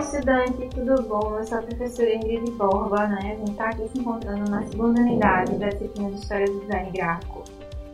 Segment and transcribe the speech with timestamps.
[0.00, 1.36] estudante, tudo bom?
[1.36, 3.18] Eu sou a professora Ingrid Borba, né?
[3.20, 6.90] A gente está aqui se encontrando na segunda unidade da disciplina de História do Design
[6.90, 7.44] Gráfico.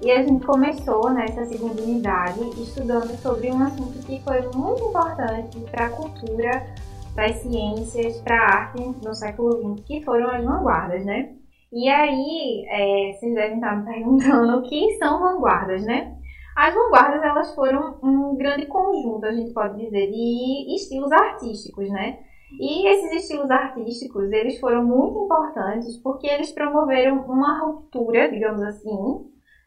[0.03, 5.59] E a gente começou nessa segunda unidade estudando sobre um assunto que foi muito importante
[5.71, 6.67] para a cultura,
[7.15, 11.33] para as ciências, para a arte no século XX, que foram as vanguardas, né?
[11.73, 16.15] E aí, é, vocês devem estar me perguntando o que são vanguardas, né?
[16.57, 22.19] As vanguardas, elas foram um grande conjunto, a gente pode dizer, de estilos artísticos, né?
[22.59, 28.97] E esses estilos artísticos, eles foram muito importantes porque eles promoveram uma ruptura, digamos assim,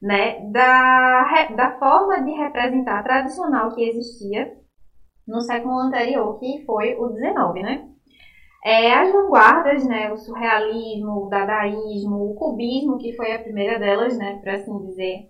[0.01, 4.51] né, da, da forma de representar tradicional que existia
[5.27, 7.87] no século anterior, que foi o XIX, né?
[8.65, 14.17] É, as vanguardas, né, o surrealismo, o dadaísmo, o cubismo, que foi a primeira delas,
[14.17, 15.29] né, por assim dizer,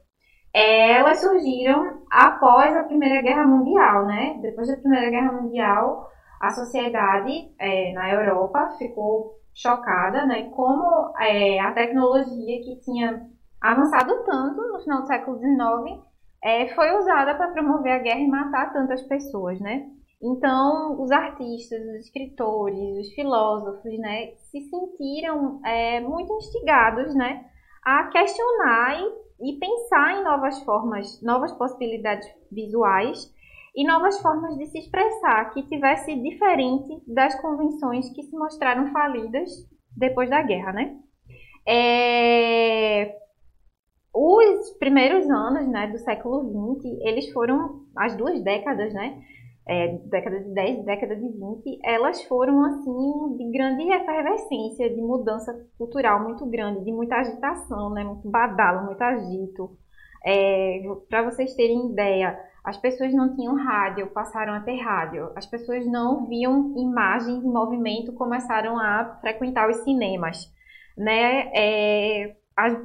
[0.54, 4.40] elas surgiram após a Primeira Guerra Mundial, né?
[4.42, 6.10] Depois da Primeira Guerra Mundial,
[6.42, 10.50] a sociedade é, na Europa ficou chocada, né?
[10.52, 13.28] Como é, a tecnologia que tinha
[13.62, 16.02] avançado tanto no final do século XIX
[16.44, 19.86] é, foi usada para promover a guerra e matar tantas pessoas, né?
[20.22, 27.46] Então, os artistas, os escritores, os filósofos, né, se sentiram é, muito instigados, né,
[27.86, 33.34] a questionar e e pensar em novas formas, novas possibilidades visuais
[33.76, 39.50] e novas formas de se expressar que tivesse diferente das convenções que se mostraram falidas
[39.96, 40.98] depois da guerra, né?
[41.68, 43.16] É...
[44.14, 49.22] Os primeiros anos né, do século XX, eles foram as duas décadas, né?
[49.70, 55.54] É, década de 10, década de 20, elas foram assim de grande efervescência, de mudança
[55.78, 58.04] cultural muito grande, de muita agitação, né?
[58.04, 59.78] muito badalo, muito agito.
[60.26, 65.32] É, Para vocês terem ideia, as pessoas não tinham rádio, passaram a ter rádio.
[65.36, 70.52] As pessoas não viam imagens em movimento, começaram a frequentar os cinemas.
[70.98, 71.52] Né?
[71.54, 72.36] É,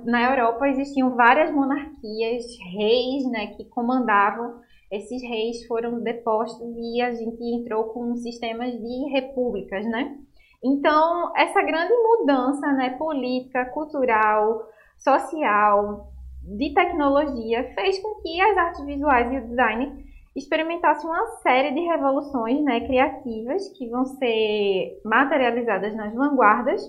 [0.04, 2.44] na Europa existiam várias monarquias,
[2.74, 4.62] reis né, que comandavam
[4.96, 10.16] esses reis foram depostos e a gente entrou com sistemas de repúblicas, né?
[10.62, 14.66] Então, essa grande mudança, né, política, cultural,
[14.98, 16.10] social,
[16.42, 21.80] de tecnologia, fez com que as artes visuais e o design experimentassem uma série de
[21.80, 26.82] revoluções né, criativas que vão ser materializadas nas vanguardas,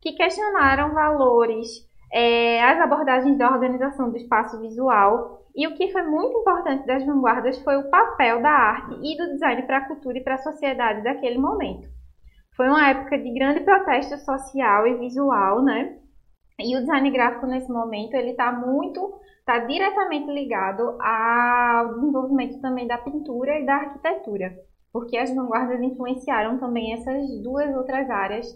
[0.00, 6.02] que questionaram valores, é, as abordagens da organização do espaço visual e o que foi
[6.02, 10.18] muito importante das vanguardas foi o papel da arte e do design para a cultura
[10.18, 11.88] e para a sociedade daquele momento.
[12.54, 15.98] Foi uma época de grande protesto social e visual, né?
[16.58, 22.86] E o design gráfico nesse momento ele está muito, está diretamente ligado ao desenvolvimento também
[22.86, 24.54] da pintura e da arquitetura,
[24.90, 28.46] porque as vanguardas influenciaram também essas duas outras áreas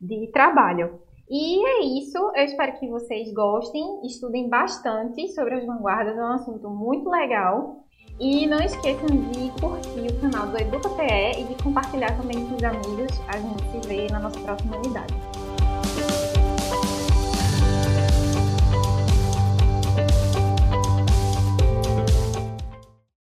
[0.00, 1.00] de trabalho.
[1.30, 6.32] E é isso, eu espero que vocês gostem, estudem bastante sobre as vanguardas, é um
[6.32, 7.84] assunto muito legal.
[8.18, 12.64] E não esqueçam de curtir o canal do EducaPE e de compartilhar também com os
[12.64, 13.20] amigos.
[13.28, 15.14] A gente se vê na nossa próxima unidade.